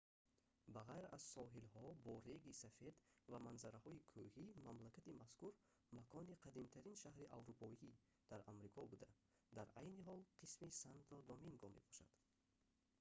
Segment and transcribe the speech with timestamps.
[0.75, 2.95] ба ғайр аз соҳилҳо бо реги сафед
[3.31, 5.53] ва манзараҳои кӯҳӣ мамлакати мазкур
[5.97, 7.75] макони қадимтарин шаҳри аврупоӣ
[8.29, 9.09] дар амрико буда
[9.57, 12.11] дар айни ҳол қисми санто доминго мебошад